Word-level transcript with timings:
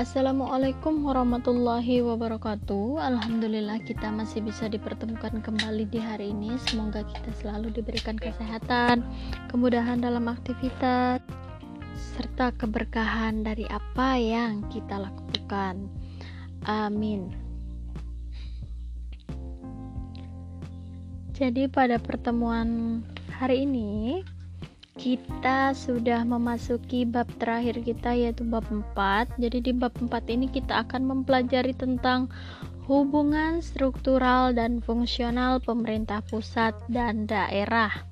Assalamualaikum 0.00 1.04
warahmatullahi 1.04 2.00
wabarakatuh. 2.00 3.04
Alhamdulillah 3.04 3.84
kita 3.84 4.08
masih 4.08 4.40
bisa 4.40 4.64
dipertemukan 4.64 5.44
kembali 5.44 5.84
di 5.92 6.00
hari 6.00 6.32
ini. 6.32 6.56
Semoga 6.72 7.04
kita 7.04 7.28
selalu 7.36 7.68
diberikan 7.68 8.16
kesehatan 8.16 9.04
Kemudahan 9.52 10.00
dalam 10.00 10.24
aktivitas 10.24 11.20
Serta 12.16 12.48
keberkahan 12.56 13.44
dari 13.44 13.68
apa 13.68 14.16
yang 14.16 14.64
kita 14.72 15.04
lakukan. 15.04 15.92
Amin. 16.64 17.36
Jadi 21.36 21.68
pada 21.68 22.00
pertemuan 22.00 23.04
hari 23.36 23.68
ini 23.68 24.24
kita 25.00 25.72
sudah 25.72 26.28
memasuki 26.28 27.08
bab 27.08 27.24
terakhir 27.40 27.80
kita 27.80 28.12
yaitu 28.12 28.44
bab 28.44 28.68
4 28.68 29.40
jadi 29.40 29.58
di 29.64 29.72
bab 29.72 29.96
4 29.96 30.12
ini 30.28 30.52
kita 30.52 30.84
akan 30.84 31.08
mempelajari 31.08 31.72
tentang 31.72 32.28
hubungan 32.84 33.64
struktural 33.64 34.52
dan 34.52 34.84
fungsional 34.84 35.56
pemerintah 35.64 36.20
pusat 36.28 36.76
dan 36.92 37.24
daerah 37.24 38.04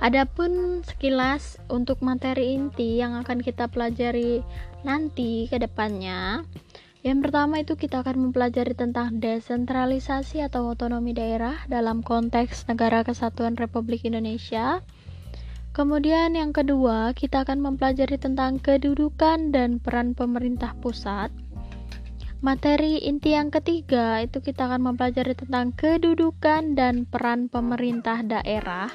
Adapun 0.00 0.80
sekilas 0.80 1.60
untuk 1.68 2.00
materi 2.00 2.56
inti 2.56 2.96
yang 2.96 3.20
akan 3.20 3.44
kita 3.44 3.68
pelajari 3.68 4.40
nanti 4.80 5.44
ke 5.44 5.60
depannya 5.60 6.40
yang 7.00 7.24
pertama 7.24 7.60
itu 7.60 7.80
kita 7.80 8.04
akan 8.04 8.28
mempelajari 8.28 8.76
tentang 8.76 9.24
desentralisasi 9.24 10.44
atau 10.44 10.72
otonomi 10.72 11.16
daerah 11.16 11.56
dalam 11.64 12.04
konteks 12.04 12.68
Negara 12.68 13.00
Kesatuan 13.08 13.56
Republik 13.56 14.04
Indonesia. 14.04 14.84
Kemudian 15.80 16.36
yang 16.36 16.52
kedua, 16.52 17.16
kita 17.16 17.40
akan 17.40 17.64
mempelajari 17.64 18.20
tentang 18.20 18.60
kedudukan 18.60 19.48
dan 19.48 19.80
peran 19.80 20.12
pemerintah 20.12 20.76
pusat. 20.76 21.32
Materi 22.44 23.00
inti 23.00 23.32
yang 23.32 23.48
ketiga 23.48 24.20
itu 24.20 24.44
kita 24.44 24.68
akan 24.68 24.92
mempelajari 24.92 25.32
tentang 25.32 25.72
kedudukan 25.72 26.76
dan 26.76 27.08
peran 27.08 27.48
pemerintah 27.48 28.20
daerah. 28.20 28.92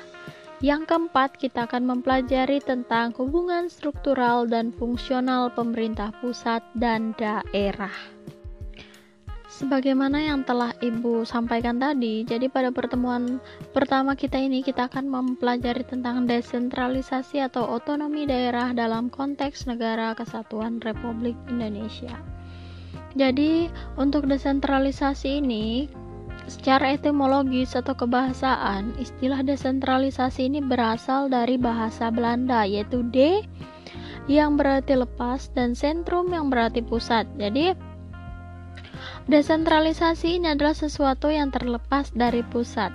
Yang 0.62 0.86
keempat, 0.94 1.42
kita 1.42 1.66
akan 1.66 1.90
mempelajari 1.90 2.62
tentang 2.62 3.18
hubungan 3.18 3.66
struktural 3.66 4.46
dan 4.46 4.70
fungsional 4.70 5.50
pemerintah 5.58 6.14
pusat 6.22 6.62
dan 6.78 7.18
daerah. 7.18 8.15
Sebagaimana 9.56 10.20
yang 10.20 10.44
telah 10.44 10.76
Ibu 10.84 11.24
sampaikan 11.24 11.80
tadi, 11.80 12.28
jadi 12.28 12.52
pada 12.52 12.76
pertemuan 12.76 13.40
pertama 13.72 14.12
kita 14.12 14.36
ini 14.36 14.60
kita 14.60 14.92
akan 14.92 15.08
mempelajari 15.08 15.88
tentang 15.88 16.28
desentralisasi 16.28 17.40
atau 17.40 17.64
otonomi 17.64 18.28
daerah 18.28 18.76
dalam 18.76 19.08
konteks 19.08 19.64
negara 19.64 20.12
kesatuan 20.12 20.84
Republik 20.84 21.40
Indonesia. 21.48 22.20
Jadi, 23.16 23.72
untuk 23.96 24.28
desentralisasi 24.28 25.40
ini 25.40 25.88
secara 26.52 26.92
etimologis 26.92 27.80
atau 27.80 27.96
kebahasaan, 27.96 29.00
istilah 29.00 29.40
desentralisasi 29.40 30.52
ini 30.52 30.60
berasal 30.60 31.32
dari 31.32 31.56
bahasa 31.56 32.12
Belanda 32.12 32.68
yaitu 32.68 33.08
de 33.08 33.40
yang 34.28 34.60
berarti 34.60 35.00
lepas 35.00 35.48
dan 35.56 35.72
sentrum 35.80 36.28
yang 36.36 36.52
berarti 36.52 36.84
pusat. 36.84 37.24
Jadi, 37.40 37.95
Desentralisasi 39.26 40.38
ini 40.38 40.54
adalah 40.54 40.78
sesuatu 40.78 41.34
yang 41.34 41.50
terlepas 41.50 42.14
dari 42.14 42.46
pusat. 42.46 42.94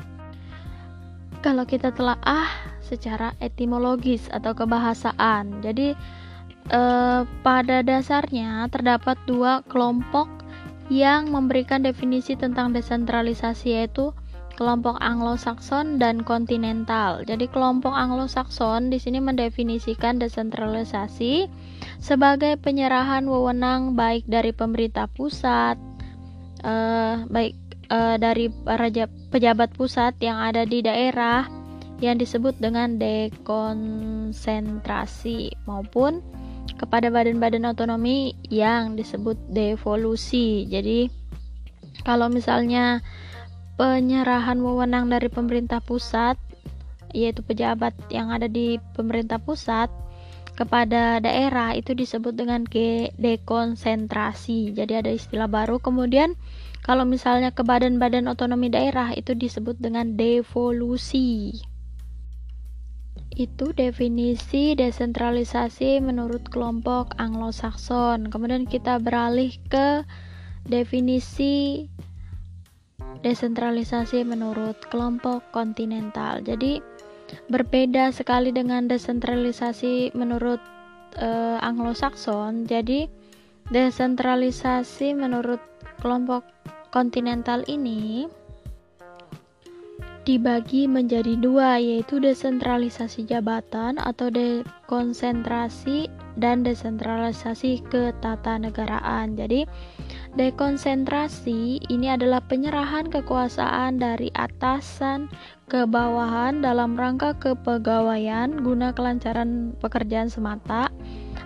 Kalau 1.43 1.67
kita 1.67 1.91
telah 1.91 2.23
ah 2.23 2.55
secara 2.79 3.35
etimologis 3.43 4.31
atau 4.31 4.55
kebahasaan, 4.55 5.59
jadi 5.59 5.99
eh, 6.71 7.21
pada 7.27 7.77
dasarnya 7.83 8.71
terdapat 8.71 9.19
dua 9.27 9.67
kelompok 9.67 10.31
yang 10.87 11.35
memberikan 11.35 11.83
definisi 11.83 12.39
tentang 12.39 12.71
desentralisasi 12.79 13.75
yaitu 13.75 14.15
kelompok 14.55 15.03
Anglo-Saxon 15.03 15.99
dan 15.99 16.23
kontinental. 16.23 17.27
Jadi 17.27 17.51
kelompok 17.51 17.91
Anglo-Saxon 17.91 18.93
di 18.93 19.03
sini 19.03 19.19
mendefinisikan 19.19 20.23
desentralisasi 20.23 21.49
sebagai 21.99 22.55
penyerahan 22.61 23.25
wewenang 23.25 23.97
baik 23.97 24.29
dari 24.29 24.53
pemerintah 24.53 25.09
pusat, 25.09 25.81
uh, 26.65 27.29
baik 27.29 27.53
uh, 27.91 28.15
dari 28.17 28.49
para 28.49 28.89
pejabat 29.31 29.71
pusat 29.75 30.15
yang 30.23 30.39
ada 30.39 30.65
di 30.65 30.81
daerah 30.81 31.45
yang 32.01 32.17
disebut 32.17 32.57
dengan 32.57 32.97
dekonsentrasi 32.97 35.53
maupun 35.69 36.25
kepada 36.81 37.13
badan-badan 37.13 37.69
otonomi 37.69 38.33
yang 38.49 38.97
disebut 38.97 39.37
devolusi. 39.53 40.65
Jadi 40.65 41.13
kalau 42.01 42.33
misalnya 42.33 43.05
penyerahan 43.77 44.65
wewenang 44.65 45.13
dari 45.13 45.29
pemerintah 45.29 45.85
pusat 45.85 46.41
yaitu 47.11 47.43
pejabat 47.43 47.91
yang 48.09 48.31
ada 48.31 48.47
di 48.47 48.79
pemerintah 48.95 49.43
pusat 49.43 49.91
kepada 50.61 51.25
daerah 51.25 51.73
itu 51.73 51.97
disebut 51.97 52.37
dengan 52.37 52.69
dekonsentrasi. 53.17 54.77
Jadi 54.77 54.93
ada 54.93 55.09
istilah 55.09 55.49
baru. 55.49 55.81
Kemudian 55.81 56.37
kalau 56.85 57.09
misalnya 57.09 57.49
ke 57.49 57.65
badan-badan 57.65 58.29
otonomi 58.29 58.69
daerah 58.69 59.17
itu 59.17 59.33
disebut 59.33 59.81
dengan 59.81 60.21
devolusi. 60.21 61.57
Itu 63.33 63.73
definisi 63.73 64.77
desentralisasi 64.77 66.05
menurut 66.05 66.53
kelompok 66.53 67.17
Anglo-Saxon. 67.17 68.29
Kemudian 68.29 68.69
kita 68.69 69.01
beralih 69.01 69.57
ke 69.73 70.05
definisi 70.69 71.89
desentralisasi 73.25 74.29
menurut 74.29 74.77
kelompok 74.93 75.41
kontinental. 75.57 76.45
Jadi 76.45 76.90
berbeda 77.49 78.11
sekali 78.15 78.51
dengan 78.55 78.87
desentralisasi 78.87 80.15
menurut 80.15 80.61
uh, 81.19 81.59
Anglo-Saxon. 81.63 82.67
Jadi, 82.67 83.07
desentralisasi 83.71 85.15
menurut 85.15 85.63
kelompok 86.03 86.47
kontinental 86.91 87.63
ini 87.71 88.27
dibagi 90.29 90.85
menjadi 90.85 91.33
dua 91.41 91.81
yaitu 91.81 92.21
desentralisasi 92.21 93.25
jabatan 93.25 93.97
atau 93.97 94.29
dekonsentrasi 94.29 96.13
dan 96.37 96.61
desentralisasi 96.61 97.81
ketatanegaraan. 97.89 99.35
Jadi 99.35 99.65
Dekonsentrasi 100.31 101.83
ini 101.91 102.07
adalah 102.07 102.39
penyerahan 102.39 103.11
kekuasaan 103.11 103.99
dari 103.99 104.31
atasan 104.39 105.27
ke 105.71 105.87
bawahan 105.87 106.59
dalam 106.67 106.99
rangka 106.99 107.39
kepegawaian 107.39 108.59
guna 108.59 108.91
kelancaran 108.91 109.71
pekerjaan 109.79 110.27
semata. 110.27 110.91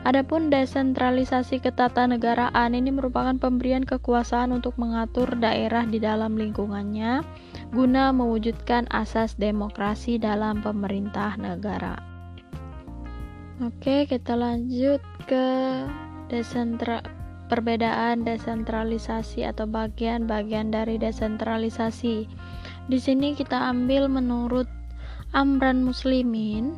Adapun 0.08 0.48
desentralisasi 0.48 1.60
ketatanegaraan 1.60 2.72
ini 2.72 2.88
merupakan 2.88 3.36
pemberian 3.36 3.84
kekuasaan 3.84 4.56
untuk 4.56 4.80
mengatur 4.80 5.28
daerah 5.36 5.84
di 5.84 6.00
dalam 6.00 6.40
lingkungannya 6.40 7.20
guna 7.76 8.16
mewujudkan 8.16 8.88
asas 8.88 9.36
demokrasi 9.36 10.16
dalam 10.16 10.64
pemerintah 10.64 11.36
negara. 11.36 12.00
Oke, 13.60 14.08
kita 14.08 14.40
lanjut 14.40 15.04
ke 15.28 15.46
desentralisasi 16.32 17.24
perbedaan 17.44 18.24
desentralisasi 18.24 19.44
atau 19.44 19.68
bagian-bagian 19.68 20.72
dari 20.72 20.96
desentralisasi. 20.96 22.26
Di 22.84 23.00
sini 23.00 23.32
kita 23.32 23.72
ambil 23.72 24.12
menurut 24.12 24.68
Amran 25.32 25.82
Muslimin. 25.82 26.76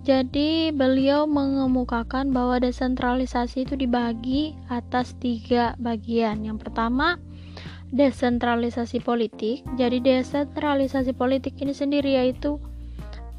Jadi 0.00 0.72
beliau 0.74 1.28
mengemukakan 1.28 2.32
bahwa 2.32 2.58
desentralisasi 2.58 3.68
itu 3.68 3.76
dibagi 3.76 4.56
atas 4.66 5.14
tiga 5.20 5.76
bagian. 5.76 6.42
Yang 6.42 6.66
pertama, 6.66 7.20
desentralisasi 7.94 9.04
politik. 9.04 9.62
Jadi 9.78 10.02
desentralisasi 10.02 11.12
politik 11.14 11.54
ini 11.62 11.76
sendiri 11.76 12.16
yaitu 12.16 12.58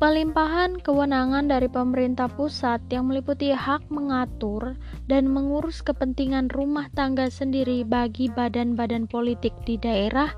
Pelimpahan 0.02 0.82
kewenangan 0.82 1.46
dari 1.46 1.70
pemerintah 1.70 2.26
pusat 2.26 2.82
yang 2.90 3.14
meliputi 3.14 3.54
hak 3.54 3.86
mengatur 3.94 4.74
dan 5.06 5.30
mengurus 5.30 5.86
kepentingan 5.86 6.50
rumah 6.50 6.90
tangga 6.98 7.30
sendiri 7.30 7.86
bagi 7.86 8.26
badan-badan 8.34 9.06
politik 9.06 9.54
di 9.62 9.78
daerah 9.78 10.34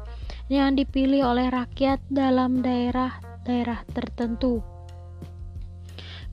yang 0.51 0.75
dipilih 0.75 1.23
oleh 1.27 1.47
rakyat 1.47 2.03
dalam 2.11 2.59
daerah-daerah 2.59 3.87
tertentu. 3.91 4.63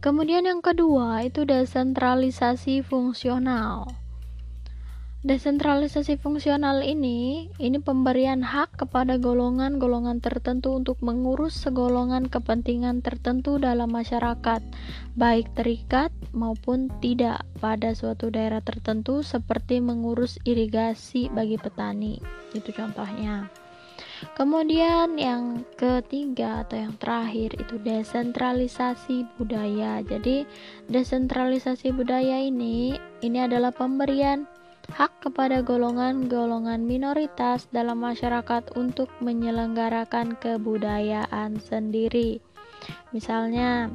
Kemudian 0.01 0.49
yang 0.49 0.65
kedua 0.65 1.21
itu 1.29 1.45
desentralisasi 1.45 2.81
fungsional. 2.81 4.01
Desentralisasi 5.21 6.17
fungsional 6.17 6.81
ini, 6.81 7.53
ini 7.61 7.77
pemberian 7.77 8.41
hak 8.41 8.81
kepada 8.81 9.21
golongan-golongan 9.21 10.25
tertentu 10.25 10.73
untuk 10.73 10.97
mengurus 11.05 11.53
segolongan 11.53 12.33
kepentingan 12.33 13.05
tertentu 13.05 13.61
dalam 13.61 13.93
masyarakat, 13.93 14.65
baik 15.21 15.53
terikat 15.53 16.09
maupun 16.33 16.89
tidak 17.05 17.45
pada 17.61 17.93
suatu 17.93 18.33
daerah 18.33 18.65
tertentu 18.65 19.21
seperti 19.21 19.85
mengurus 19.85 20.41
irigasi 20.49 21.29
bagi 21.29 21.61
petani. 21.61 22.17
Itu 22.57 22.73
contohnya. 22.73 23.53
Kemudian 24.37 25.17
yang 25.17 25.65
ketiga 25.81 26.65
atau 26.65 26.77
yang 26.89 26.95
terakhir 27.01 27.57
itu 27.57 27.81
desentralisasi 27.81 29.25
budaya. 29.41 30.05
Jadi 30.05 30.45
desentralisasi 30.93 31.93
budaya 31.97 32.41
ini 32.41 33.01
ini 33.25 33.39
adalah 33.41 33.73
pemberian 33.73 34.45
hak 34.91 35.23
kepada 35.23 35.63
golongan-golongan 35.63 36.83
minoritas 36.83 37.71
dalam 37.71 38.03
masyarakat 38.03 38.75
untuk 38.75 39.09
menyelenggarakan 39.23 40.35
kebudayaan 40.37 41.63
sendiri. 41.63 42.43
Misalnya, 43.15 43.93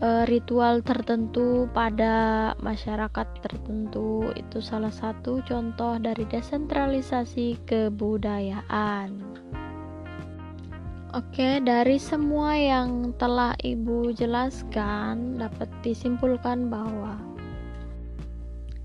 eh, 0.00 0.24
ritual 0.26 0.82
tertentu 0.82 1.68
pada 1.70 2.52
masyarakat 2.64 3.26
tertentu 3.44 4.32
itu 4.34 4.58
salah 4.58 4.92
satu 4.92 5.44
contoh 5.44 6.00
dari 6.00 6.24
desentralisasi 6.26 7.60
kebudayaan. 7.68 9.30
Oke, 11.10 11.58
dari 11.58 11.98
semua 11.98 12.54
yang 12.54 13.10
telah 13.18 13.58
Ibu 13.58 14.14
jelaskan, 14.14 15.42
dapat 15.42 15.66
disimpulkan 15.82 16.70
bahwa 16.70 17.18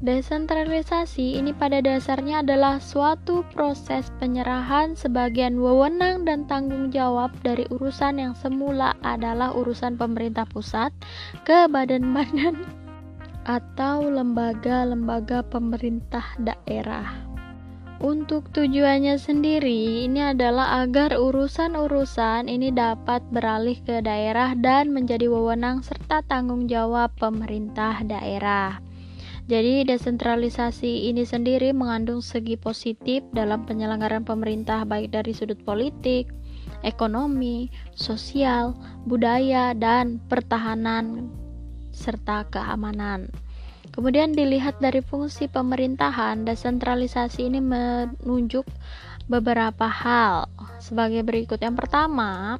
Desentralisasi 0.06 1.42
ini 1.42 1.50
pada 1.50 1.82
dasarnya 1.82 2.46
adalah 2.46 2.78
suatu 2.78 3.42
proses 3.50 4.14
penyerahan 4.22 4.94
sebagian 4.94 5.58
wewenang 5.58 6.30
dan 6.30 6.46
tanggung 6.46 6.94
jawab 6.94 7.34
dari 7.42 7.66
urusan 7.74 8.22
yang 8.22 8.38
semula 8.38 8.94
adalah 9.02 9.58
urusan 9.58 9.98
pemerintah 9.98 10.46
pusat 10.46 10.94
ke 11.42 11.66
badan-badan 11.66 12.54
atau 13.58 14.06
lembaga-lembaga 14.06 15.42
pemerintah 15.42 16.38
daerah. 16.38 17.26
Untuk 17.98 18.54
tujuannya 18.54 19.18
sendiri, 19.18 20.06
ini 20.06 20.22
adalah 20.22 20.86
agar 20.86 21.18
urusan-urusan 21.18 22.46
ini 22.46 22.70
dapat 22.70 23.26
beralih 23.34 23.82
ke 23.82 24.06
daerah 24.06 24.54
dan 24.54 24.94
menjadi 24.94 25.26
wewenang 25.34 25.82
serta 25.82 26.22
tanggung 26.30 26.70
jawab 26.70 27.10
pemerintah 27.18 28.06
daerah. 28.06 28.78
Jadi 29.46 29.86
desentralisasi 29.86 31.14
ini 31.14 31.22
sendiri 31.22 31.70
mengandung 31.70 32.26
segi 32.26 32.58
positif 32.58 33.22
dalam 33.30 33.62
penyelenggaraan 33.70 34.26
pemerintah 34.26 34.82
baik 34.90 35.14
dari 35.14 35.38
sudut 35.38 35.62
politik, 35.62 36.34
ekonomi, 36.82 37.70
sosial, 37.94 38.74
budaya, 39.06 39.78
dan 39.78 40.18
pertahanan 40.26 41.30
serta 41.94 42.50
keamanan. 42.50 43.30
Kemudian 43.94 44.34
dilihat 44.34 44.82
dari 44.82 45.06
fungsi 45.06 45.46
pemerintahan, 45.46 46.42
desentralisasi 46.42 47.46
ini 47.46 47.62
menunjuk 47.62 48.66
beberapa 49.30 49.86
hal 49.86 50.50
sebagai 50.82 51.22
berikut. 51.22 51.62
Yang 51.62 51.86
pertama, 51.86 52.58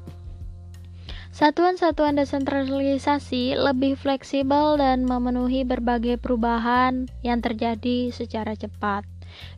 Satuan-satuan 1.36 2.16
desentralisasi 2.16 3.60
lebih 3.60 4.00
fleksibel 4.00 4.80
dan 4.80 5.04
memenuhi 5.04 5.68
berbagai 5.68 6.16
perubahan 6.16 7.12
yang 7.28 7.44
terjadi 7.44 8.08
secara 8.16 8.56
cepat. 8.56 9.04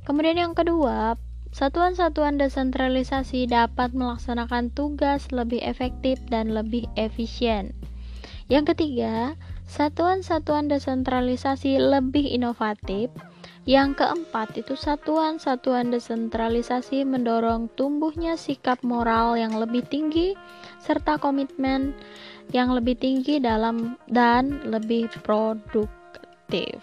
Kemudian 0.02 0.42
yang 0.42 0.58
kedua, 0.58 1.22
satuan-satuan 1.54 2.42
desentralisasi 2.42 3.46
dapat 3.46 3.94
melaksanakan 3.94 4.74
tugas 4.74 5.30
lebih 5.30 5.62
efektif 5.62 6.18
dan 6.34 6.50
lebih 6.50 6.90
efisien. 6.98 7.78
Yang 8.50 8.74
ketiga, 8.74 9.38
satuan-satuan 9.70 10.74
desentralisasi 10.74 11.78
lebih 11.78 12.26
inovatif 12.26 13.14
yang 13.68 13.92
keempat 14.00 14.56
itu 14.56 14.80
satuan-satuan 14.80 15.92
desentralisasi 15.92 17.04
mendorong 17.04 17.68
tumbuhnya 17.75 18.40
sikap 18.40 18.80
moral 18.80 19.36
yang 19.36 19.60
lebih 19.60 19.84
tinggi 19.84 20.40
serta 20.80 21.19
komitmen 21.19 21.92
yang 22.56 22.72
lebih 22.72 22.96
tinggi 22.96 23.44
dalam 23.44 24.00
dan 24.08 24.64
lebih 24.64 25.12
produktif. 25.19 26.80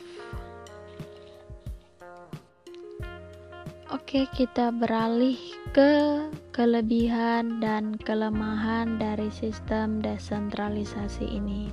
Oke, 3.88 4.28
kita 4.36 4.68
beralih 4.68 5.40
ke 5.72 6.20
kelebihan 6.52 7.64
dan 7.64 7.96
kelemahan 7.96 9.00
dari 9.00 9.32
sistem 9.32 10.04
desentralisasi 10.04 11.24
ini. 11.24 11.72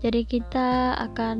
Jadi 0.00 0.24
kita 0.24 0.96
akan 0.96 1.38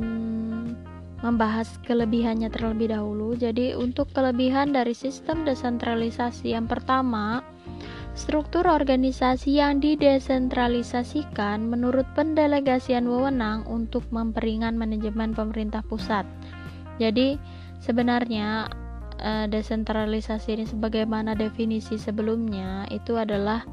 membahas 1.25 1.81
kelebihannya 1.85 2.53
terlebih 2.53 2.93
dahulu. 2.93 3.33
Jadi, 3.33 3.73
untuk 3.73 4.13
kelebihan 4.13 4.73
dari 4.73 4.93
sistem 4.93 5.45
desentralisasi 5.45 6.53
yang 6.53 6.69
pertama, 6.69 7.41
struktur 8.13 8.65
organisasi 8.69 9.57
yang 9.57 9.81
didesentralisasikan 9.81 11.69
menurut 11.69 12.05
pendelegasian 12.13 13.09
wewenang 13.09 13.65
untuk 13.65 14.05
memperingan 14.13 14.77
manajemen 14.77 15.33
pemerintah 15.33 15.81
pusat. 15.85 16.25
Jadi, 17.01 17.37
sebenarnya 17.81 18.69
eh, 19.21 19.45
desentralisasi 19.49 20.61
ini 20.61 20.65
sebagaimana 20.69 21.33
definisi 21.33 21.97
sebelumnya 21.97 22.85
itu 22.93 23.17
adalah 23.17 23.65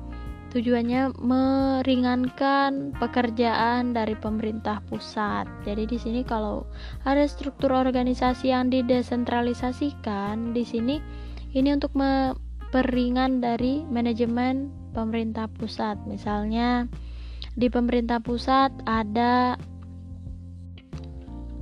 Tujuannya 0.55 1.19
meringankan 1.19 2.95
pekerjaan 2.95 3.91
dari 3.91 4.15
pemerintah 4.15 4.79
pusat. 4.87 5.51
Jadi 5.67 5.83
di 5.91 5.99
sini 5.99 6.23
kalau 6.23 6.63
ada 7.03 7.27
struktur 7.27 7.75
organisasi 7.75 8.55
yang 8.55 8.71
didesentralisasikan, 8.71 10.55
di 10.55 10.63
sini 10.63 11.03
ini 11.59 11.75
untuk 11.75 11.91
memperingan 11.99 13.43
dari 13.43 13.83
manajemen 13.83 14.71
pemerintah 14.95 15.51
pusat. 15.51 15.99
Misalnya 16.07 16.87
di 17.59 17.67
pemerintah 17.67 18.23
pusat 18.23 18.71
ada 18.87 19.59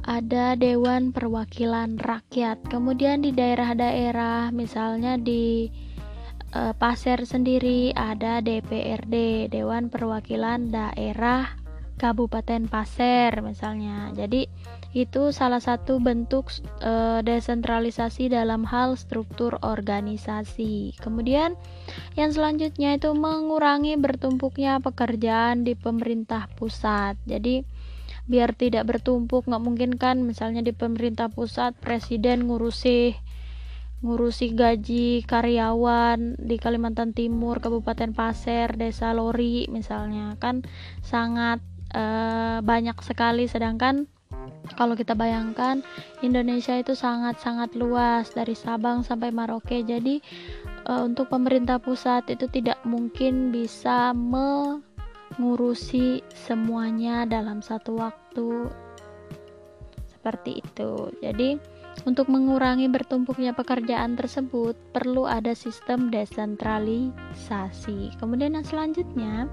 ada 0.04 0.52
Dewan 0.52 1.16
Perwakilan 1.16 1.96
Rakyat. 1.96 2.68
Kemudian 2.68 3.24
di 3.24 3.32
daerah-daerah 3.32 4.52
misalnya 4.52 5.16
di 5.16 5.72
uh, 6.52 6.72
Pasir 6.76 7.24
sendiri 7.24 7.92
ada 7.96 8.44
DPRD 8.44 9.48
Dewan 9.48 9.88
Perwakilan 9.88 10.72
Daerah 10.72 11.62
Kabupaten 12.02 12.66
Pasir 12.66 13.30
misalnya. 13.46 14.10
Jadi 14.10 14.50
itu 14.92 15.30
salah 15.30 15.62
satu 15.62 16.02
bentuk 16.02 16.50
e, 16.82 17.22
desentralisasi 17.22 18.26
dalam 18.26 18.66
hal 18.66 18.98
struktur 18.98 19.56
organisasi. 19.62 20.98
Kemudian 20.98 21.54
yang 22.18 22.34
selanjutnya 22.34 22.98
itu 22.98 23.14
mengurangi 23.14 23.94
bertumpuknya 23.96 24.82
pekerjaan 24.82 25.62
di 25.62 25.78
pemerintah 25.78 26.50
pusat. 26.58 27.14
Jadi 27.22 27.62
biar 28.26 28.54
tidak 28.54 28.86
bertumpuk 28.86 29.46
nggak 29.46 29.62
mungkin 29.62 29.90
kan 29.94 30.22
misalnya 30.22 30.62
di 30.62 30.70
pemerintah 30.74 31.26
pusat 31.30 31.74
presiden 31.78 32.46
ngurusi 32.46 33.18
ngurusi 34.02 34.58
gaji 34.58 35.22
karyawan 35.22 36.34
di 36.42 36.58
Kalimantan 36.58 37.14
Timur, 37.14 37.62
Kabupaten 37.62 38.10
Pasir, 38.10 38.74
Desa 38.74 39.14
Lori 39.14 39.70
misalnya. 39.70 40.34
Kan 40.42 40.66
sangat 41.06 41.62
uh, 41.94 42.58
banyak 42.66 42.98
sekali. 43.06 43.46
Sedangkan 43.46 44.10
kalau 44.74 44.98
kita 44.98 45.14
bayangkan 45.14 45.86
Indonesia 46.26 46.74
itu 46.74 46.98
sangat-sangat 46.98 47.78
luas 47.78 48.34
dari 48.34 48.58
Sabang 48.58 49.06
sampai 49.06 49.30
Maroke. 49.30 49.86
Jadi 49.86 50.18
uh, 50.90 51.06
untuk 51.06 51.30
pemerintah 51.30 51.78
pusat 51.78 52.26
itu 52.26 52.50
tidak 52.50 52.82
mungkin 52.82 53.54
bisa 53.54 54.10
mengurusi 55.38 55.46
semuanya 56.34 57.22
dalam 57.22 57.62
satu 57.62 58.02
waktu. 58.02 58.66
Seperti 60.10 60.58
itu. 60.58 61.10
Jadi 61.22 61.58
untuk 62.08 62.32
mengurangi 62.32 62.88
bertumpuknya 62.90 63.54
pekerjaan 63.54 64.18
tersebut, 64.18 64.74
perlu 64.90 65.28
ada 65.28 65.54
sistem 65.54 66.10
desentralisasi. 66.10 68.16
Kemudian 68.18 68.58
yang 68.58 68.66
selanjutnya, 68.66 69.46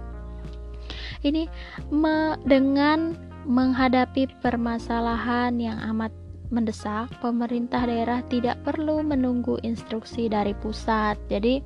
ini 1.21 1.45
me, 1.91 2.39
dengan 2.47 3.13
menghadapi 3.45 4.27
permasalahan 4.39 5.59
yang 5.59 5.77
amat 5.95 6.11
mendesak, 6.49 7.13
pemerintah 7.21 7.85
daerah 7.85 8.25
tidak 8.25 8.57
perlu 8.65 9.05
menunggu 9.05 9.61
instruksi 9.61 10.25
dari 10.31 10.55
pusat. 10.57 11.19
Jadi, 11.29 11.61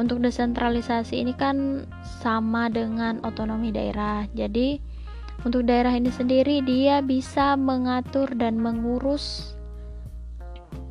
untuk 0.00 0.18
desentralisasi 0.24 1.22
ini 1.22 1.36
kan 1.36 1.86
sama 2.02 2.66
dengan 2.72 3.20
otonomi 3.22 3.70
daerah. 3.70 4.26
Jadi, 4.34 4.80
untuk 5.46 5.64
daerah 5.64 5.94
ini 5.94 6.10
sendiri 6.12 6.60
dia 6.60 7.00
bisa 7.00 7.56
mengatur 7.56 8.28
dan 8.36 8.60
mengurus 8.60 9.56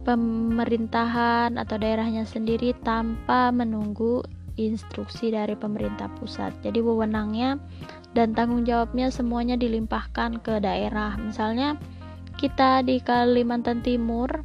pemerintahan 0.09 1.53
atau 1.61 1.77
daerahnya 1.77 2.25
sendiri 2.25 2.73
tanpa 2.81 3.53
menunggu 3.53 4.25
instruksi 4.57 5.29
dari 5.29 5.53
pemerintah 5.53 6.09
pusat. 6.17 6.49
Jadi 6.65 6.81
wewenangnya 6.81 7.61
dan 8.17 8.33
tanggung 8.33 8.65
jawabnya 8.65 9.13
semuanya 9.13 9.53
dilimpahkan 9.53 10.41
ke 10.41 10.57
daerah. 10.57 11.13
Misalnya 11.21 11.77
kita 12.41 12.81
di 12.81 12.97
Kalimantan 13.05 13.85
Timur 13.85 14.41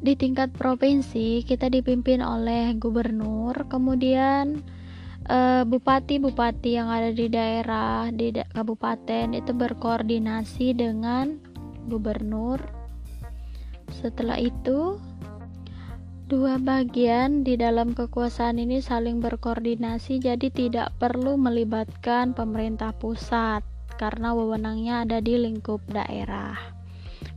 di 0.00 0.16
tingkat 0.16 0.56
provinsi 0.56 1.44
kita 1.44 1.68
dipimpin 1.68 2.24
oleh 2.24 2.72
gubernur, 2.80 3.68
kemudian 3.68 4.64
Eh, 5.26 5.66
bupati-bupati 5.66 6.78
yang 6.78 6.86
ada 6.86 7.10
di 7.10 7.26
daerah 7.26 8.06
di 8.14 8.30
da 8.30 8.46
kabupaten 8.46 9.34
itu 9.34 9.50
berkoordinasi 9.50 10.70
dengan 10.78 11.42
gubernur. 11.86 12.58
Setelah 14.02 14.42
itu, 14.42 14.98
dua 16.26 16.58
bagian 16.58 17.46
di 17.46 17.54
dalam 17.54 17.94
kekuasaan 17.94 18.58
ini 18.58 18.82
saling 18.82 19.22
berkoordinasi, 19.22 20.18
jadi 20.18 20.50
tidak 20.50 20.92
perlu 20.98 21.38
melibatkan 21.38 22.34
pemerintah 22.34 22.90
pusat 22.92 23.62
karena 23.96 24.36
wewenangnya 24.36 25.06
ada 25.08 25.18
di 25.22 25.38
lingkup 25.38 25.80
daerah. 25.88 26.58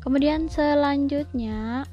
Kemudian 0.03 0.49
selanjutnya, 0.51 1.87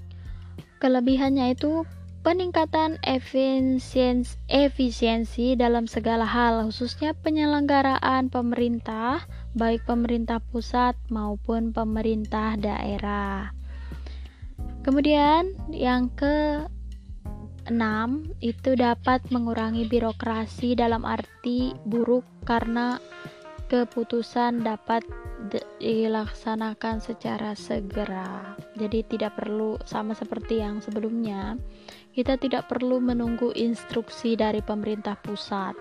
kelebihannya 0.80 1.54
itu 1.54 1.86
peningkatan 2.26 2.98
efisiensi, 3.06 4.34
efisiensi 4.50 5.54
dalam 5.54 5.86
segala 5.86 6.26
hal, 6.26 6.66
khususnya 6.66 7.14
penyelenggaraan 7.14 8.26
pemerintah, 8.34 9.22
baik 9.56 9.88
pemerintah 9.88 10.38
pusat 10.38 10.94
maupun 11.08 11.72
pemerintah 11.72 12.60
daerah. 12.60 13.50
Kemudian 14.84 15.56
yang 15.72 16.12
ke 16.12 16.68
enam 17.66 18.30
itu 18.38 18.78
dapat 18.78 19.24
mengurangi 19.34 19.88
birokrasi 19.90 20.78
dalam 20.78 21.02
arti 21.02 21.74
buruk 21.82 22.22
karena 22.46 23.00
keputusan 23.66 24.62
dapat 24.62 25.02
dilaksanakan 25.82 27.02
secara 27.02 27.58
segera. 27.58 28.54
Jadi 28.78 29.02
tidak 29.10 29.42
perlu 29.42 29.74
sama 29.82 30.14
seperti 30.14 30.62
yang 30.62 30.78
sebelumnya 30.78 31.58
kita 32.14 32.40
tidak 32.40 32.70
perlu 32.70 32.96
menunggu 33.02 33.52
instruksi 33.52 34.38
dari 34.38 34.64
pemerintah 34.64 35.18
pusat. 35.20 35.76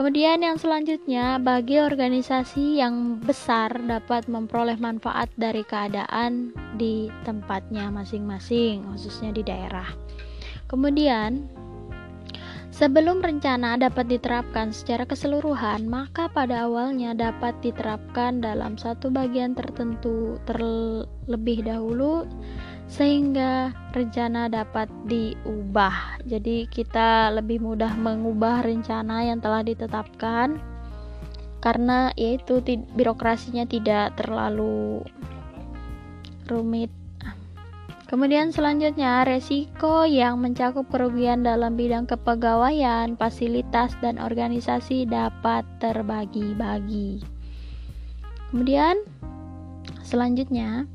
Kemudian 0.00 0.40
yang 0.40 0.56
selanjutnya, 0.56 1.36
bagi 1.36 1.76
organisasi 1.76 2.80
yang 2.80 3.20
besar 3.20 3.68
dapat 3.84 4.32
memperoleh 4.32 4.80
manfaat 4.80 5.28
dari 5.36 5.60
keadaan 5.60 6.56
di 6.80 7.12
tempatnya 7.28 7.92
masing-masing, 7.92 8.80
khususnya 8.88 9.28
di 9.28 9.44
daerah. 9.44 9.92
Kemudian, 10.72 11.52
sebelum 12.72 13.20
rencana 13.20 13.76
dapat 13.76 14.08
diterapkan 14.08 14.72
secara 14.72 15.04
keseluruhan, 15.04 15.84
maka 15.84 16.32
pada 16.32 16.64
awalnya 16.64 17.12
dapat 17.12 17.60
diterapkan 17.60 18.40
dalam 18.40 18.80
satu 18.80 19.12
bagian 19.12 19.52
tertentu 19.52 20.40
terlebih 20.48 21.60
dahulu 21.60 22.24
sehingga 22.90 23.70
rencana 23.94 24.50
dapat 24.50 24.90
diubah. 25.06 26.26
Jadi 26.26 26.66
kita 26.66 27.30
lebih 27.30 27.62
mudah 27.62 27.94
mengubah 27.94 28.66
rencana 28.66 29.22
yang 29.22 29.38
telah 29.38 29.62
ditetapkan 29.62 30.58
karena 31.62 32.10
yaitu 32.18 32.58
birokrasinya 32.98 33.62
tidak 33.64 34.18
terlalu 34.18 35.06
rumit. 36.50 36.90
Kemudian 38.10 38.50
selanjutnya 38.50 39.22
resiko 39.22 40.02
yang 40.02 40.42
mencakup 40.42 40.82
kerugian 40.90 41.46
dalam 41.46 41.78
bidang 41.78 42.10
kepegawaian, 42.10 43.14
fasilitas 43.14 43.94
dan 44.02 44.18
organisasi 44.18 45.06
dapat 45.06 45.62
terbagi-bagi. 45.78 47.22
Kemudian 48.50 48.98
selanjutnya 50.02 50.90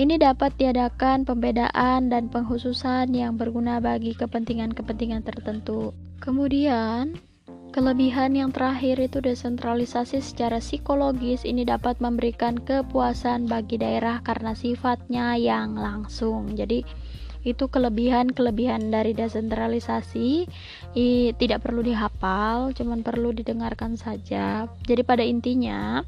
ini 0.00 0.16
dapat 0.16 0.56
diadakan 0.56 1.28
pembedaan 1.28 2.08
dan 2.08 2.32
penghususan 2.32 3.12
yang 3.12 3.36
berguna 3.36 3.76
bagi 3.76 4.16
kepentingan-kepentingan 4.16 5.20
tertentu. 5.20 5.92
Kemudian, 6.16 7.20
kelebihan 7.76 8.32
yang 8.32 8.56
terakhir 8.56 8.96
itu 8.96 9.20
desentralisasi 9.20 10.24
secara 10.24 10.64
psikologis 10.64 11.44
ini 11.44 11.68
dapat 11.68 12.00
memberikan 12.00 12.56
kepuasan 12.56 13.44
bagi 13.44 13.76
daerah 13.76 14.24
karena 14.24 14.56
sifatnya 14.56 15.36
yang 15.36 15.76
langsung. 15.76 16.56
Jadi, 16.56 16.88
itu 17.42 17.66
kelebihan-kelebihan 17.66 18.88
dari 18.88 19.12
desentralisasi 19.12 20.46
i, 20.94 21.34
tidak 21.36 21.66
perlu 21.66 21.82
dihafal, 21.82 22.70
cuman 22.72 23.02
perlu 23.02 23.34
didengarkan 23.34 23.98
saja. 23.98 24.70
Jadi 24.86 25.02
pada 25.02 25.26
intinya 25.26 26.06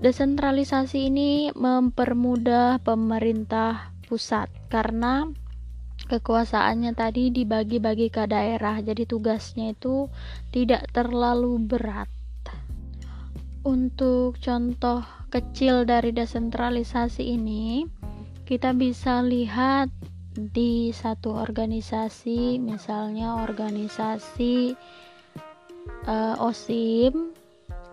Desentralisasi 0.00 1.12
ini 1.12 1.52
mempermudah 1.52 2.80
pemerintah 2.80 3.92
pusat 4.08 4.48
karena 4.72 5.28
kekuasaannya 6.08 6.96
tadi 6.96 7.28
dibagi-bagi 7.28 8.08
ke 8.08 8.24
daerah, 8.24 8.80
jadi 8.80 9.04
tugasnya 9.04 9.76
itu 9.76 10.08
tidak 10.56 10.88
terlalu 10.96 11.60
berat. 11.60 12.08
Untuk 13.60 14.40
contoh 14.40 15.04
kecil 15.28 15.84
dari 15.84 16.16
desentralisasi 16.16 17.36
ini, 17.36 17.84
kita 18.48 18.72
bisa 18.72 19.20
lihat 19.20 19.92
di 20.32 20.96
satu 20.96 21.36
organisasi, 21.36 22.56
misalnya 22.56 23.36
organisasi 23.36 24.72
uh, 26.08 26.40
OSIM. 26.40 27.36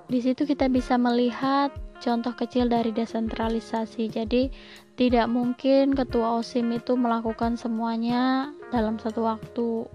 Di 0.08 0.24
situ 0.24 0.48
kita 0.48 0.72
bisa 0.72 0.96
melihat 0.96 1.76
contoh 2.00 2.34
kecil 2.34 2.70
dari 2.70 2.90
desentralisasi. 2.94 4.10
Jadi, 4.10 4.50
tidak 4.98 5.30
mungkin 5.30 5.94
ketua 5.94 6.42
OSIM 6.42 6.74
itu 6.74 6.98
melakukan 6.98 7.54
semuanya 7.58 8.50
dalam 8.74 8.98
satu 8.98 9.26
waktu. 9.30 9.86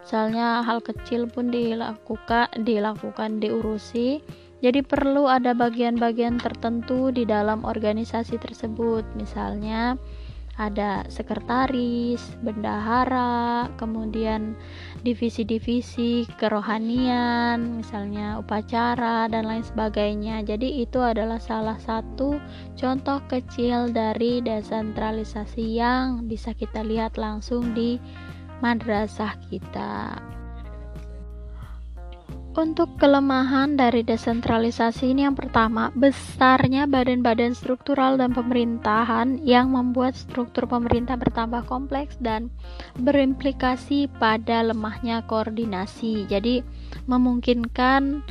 Misalnya 0.00 0.64
hal 0.64 0.80
kecil 0.80 1.28
pun 1.28 1.52
dilakukan, 1.52 2.50
dilakukan 2.66 3.38
diurusi. 3.38 4.18
Jadi 4.60 4.84
perlu 4.84 5.24
ada 5.24 5.56
bagian-bagian 5.56 6.36
tertentu 6.36 7.08
di 7.08 7.24
dalam 7.24 7.64
organisasi 7.64 8.36
tersebut. 8.36 9.04
Misalnya 9.16 9.96
ada 10.60 11.08
sekretaris, 11.08 12.20
bendahara, 12.44 13.72
kemudian 13.80 14.52
divisi-divisi 15.00 16.28
kerohanian, 16.36 17.80
misalnya 17.80 18.36
upacara 18.36 19.24
dan 19.32 19.48
lain 19.48 19.64
sebagainya. 19.64 20.44
Jadi 20.44 20.84
itu 20.84 21.00
adalah 21.00 21.40
salah 21.40 21.80
satu 21.80 22.36
contoh 22.76 23.24
kecil 23.32 23.88
dari 23.88 24.44
desentralisasi 24.44 25.80
yang 25.80 26.28
bisa 26.28 26.52
kita 26.52 26.84
lihat 26.84 27.16
langsung 27.16 27.72
di 27.72 27.96
madrasah 28.60 29.40
kita. 29.48 30.20
Untuk 32.50 32.98
kelemahan 32.98 33.78
dari 33.78 34.02
desentralisasi 34.02 35.14
ini 35.14 35.22
yang 35.22 35.38
pertama, 35.38 35.94
besarnya 35.94 36.90
badan-badan 36.90 37.54
struktural 37.54 38.18
dan 38.18 38.34
pemerintahan 38.34 39.38
yang 39.46 39.70
membuat 39.70 40.18
struktur 40.18 40.66
pemerintah 40.66 41.14
bertambah 41.14 41.62
kompleks 41.70 42.18
dan 42.18 42.50
berimplikasi 42.98 44.10
pada 44.18 44.66
lemahnya 44.66 45.22
koordinasi. 45.30 46.26
Jadi 46.26 46.66
memungkinkan 47.06 48.26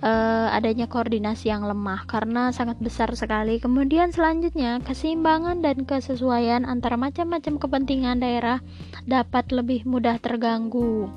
uh, 0.00 0.48
adanya 0.48 0.88
koordinasi 0.88 1.52
yang 1.52 1.68
lemah 1.68 2.08
karena 2.08 2.48
sangat 2.56 2.80
besar 2.80 3.12
sekali. 3.20 3.60
Kemudian 3.60 4.16
selanjutnya, 4.16 4.80
keseimbangan 4.80 5.60
dan 5.60 5.84
kesesuaian 5.84 6.64
antara 6.64 6.96
macam-macam 6.96 7.60
kepentingan 7.60 8.24
daerah 8.24 8.64
dapat 9.04 9.52
lebih 9.52 9.84
mudah 9.84 10.16
terganggu. 10.16 11.12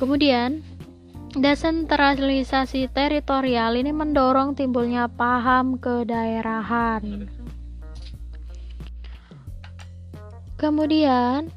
Kemudian, 0.00 0.77
Desentralisasi 1.28 2.88
teritorial 2.88 3.76
ini 3.76 3.92
mendorong 3.92 4.56
timbulnya 4.56 5.12
paham 5.12 5.76
kedaerahan. 5.76 7.28
Kemudian, 10.56 11.52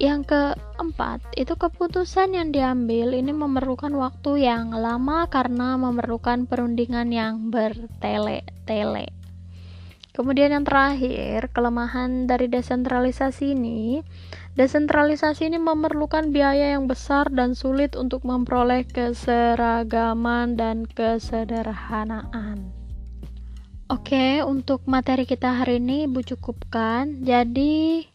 yang 0.00 0.24
keempat, 0.24 1.20
itu 1.36 1.52
keputusan 1.52 2.32
yang 2.32 2.48
diambil 2.48 3.12
ini 3.12 3.30
memerlukan 3.30 3.92
waktu 3.92 4.48
yang 4.48 4.72
lama 4.72 5.28
karena 5.28 5.76
memerlukan 5.76 6.48
perundingan 6.48 7.12
yang 7.12 7.52
bertele-tele. 7.52 9.23
Kemudian 10.14 10.54
yang 10.54 10.62
terakhir, 10.62 11.50
kelemahan 11.50 12.30
dari 12.30 12.46
desentralisasi 12.46 13.50
ini, 13.58 13.98
desentralisasi 14.54 15.50
ini 15.50 15.58
memerlukan 15.58 16.30
biaya 16.30 16.78
yang 16.78 16.86
besar 16.86 17.26
dan 17.34 17.58
sulit 17.58 17.98
untuk 17.98 18.22
memperoleh 18.22 18.86
keseragaman 18.86 20.54
dan 20.54 20.86
kesederhanaan. 20.86 22.70
Oke, 23.90 24.46
untuk 24.46 24.86
materi 24.86 25.26
kita 25.26 25.50
hari 25.60 25.82
ini 25.82 26.06
Ibu 26.06 26.22
cukupkan. 26.22 27.26
Jadi 27.26 28.06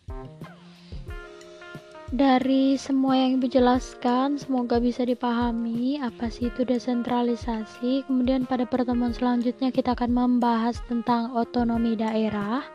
dari 2.09 2.73
semua 2.73 3.13
yang 3.13 3.37
Ibu 3.37 3.53
jelaskan, 3.53 4.41
semoga 4.41 4.81
bisa 4.81 5.05
dipahami 5.05 6.01
apa 6.01 6.33
sih 6.33 6.49
itu 6.49 6.65
desentralisasi. 6.65 8.09
Kemudian 8.09 8.49
pada 8.49 8.65
pertemuan 8.65 9.13
selanjutnya 9.13 9.69
kita 9.69 9.93
akan 9.93 10.09
membahas 10.09 10.81
tentang 10.89 11.37
otonomi 11.37 11.93
daerah. 11.93 12.65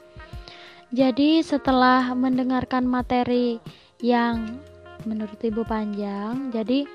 Jadi 0.95 1.43
setelah 1.43 2.15
mendengarkan 2.15 2.87
materi 2.87 3.59
yang 3.99 4.63
menurut 5.03 5.43
Ibu 5.43 5.67
panjang, 5.67 6.55
jadi 6.55 6.87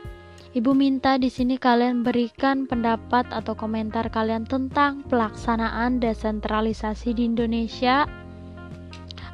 Ibu 0.50 0.74
minta 0.74 1.22
di 1.22 1.30
sini 1.30 1.62
kalian 1.62 2.02
berikan 2.02 2.66
pendapat 2.66 3.30
atau 3.30 3.54
komentar 3.54 4.10
kalian 4.10 4.50
tentang 4.50 5.06
pelaksanaan 5.06 6.02
desentralisasi 6.02 7.14
di 7.14 7.30
Indonesia 7.30 8.10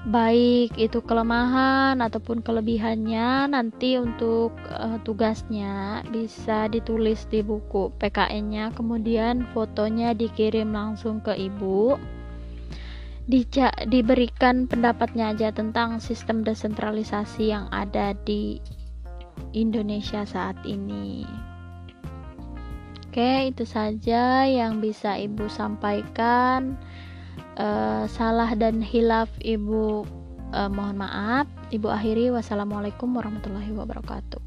baik 0.06 0.78
itu 0.78 1.02
kelemahan 1.02 1.98
ataupun 1.98 2.46
kelebihannya 2.46 3.50
nanti 3.50 3.98
untuk 3.98 4.54
uh, 4.70 5.02
tugasnya 5.02 6.06
bisa 6.14 6.70
ditulis 6.70 7.26
di 7.26 7.42
buku 7.42 7.90
PKN-nya 7.98 8.70
kemudian 8.78 9.50
fotonya 9.50 10.14
dikirim 10.14 10.70
langsung 10.70 11.26
ke 11.26 11.34
ibu. 11.34 11.98
Dica 13.26 13.74
diberikan 13.90 14.70
pendapatnya 14.70 15.34
aja 15.34 15.50
tentang 15.50 15.98
sistem 15.98 16.46
desentralisasi 16.46 17.50
yang 17.50 17.66
ada 17.74 18.14
di 18.14 18.62
Indonesia 19.58 20.22
saat 20.30 20.62
ini. 20.62 21.26
Oke 23.10 23.50
itu 23.50 23.66
saja 23.66 24.46
yang 24.46 24.78
bisa 24.78 25.18
ibu 25.18 25.50
sampaikan 25.50 26.78
uh, 27.58 28.06
salah 28.08 28.54
dan 28.54 28.80
hilaf 28.80 29.28
ibu 29.42 30.06
uh, 30.54 30.70
mohon 30.70 31.02
maaf. 31.02 31.50
Ibu 31.74 31.90
akhiri. 31.90 32.30
Wassalamualaikum 32.30 33.10
warahmatullahi 33.18 33.74
wabarakatuh 33.74 34.45